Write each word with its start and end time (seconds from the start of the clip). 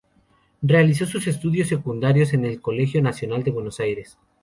Realizó 0.63 1.05
sus 1.05 1.27
estudios 1.27 1.67
secundarios 1.67 2.33
en 2.33 2.43
el 2.43 2.59
Colegio 2.59 2.97
de 2.97 3.03
Nacional 3.03 3.43
Buenos 3.51 3.79
Aires. 3.79 4.17